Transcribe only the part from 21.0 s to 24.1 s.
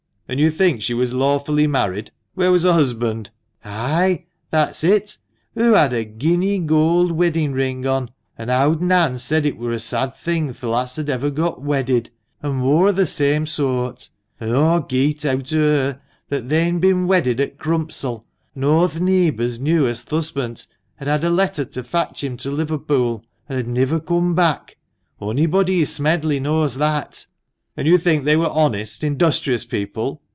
had a letter to fatch him to Liverpool, an' had niver